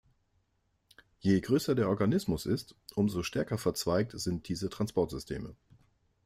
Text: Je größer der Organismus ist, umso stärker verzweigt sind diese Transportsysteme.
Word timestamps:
Je 1.19 1.39
größer 1.39 1.75
der 1.75 1.87
Organismus 1.87 2.47
ist, 2.47 2.73
umso 2.95 3.21
stärker 3.21 3.59
verzweigt 3.59 4.19
sind 4.19 4.47
diese 4.49 4.67
Transportsysteme. 4.71 5.55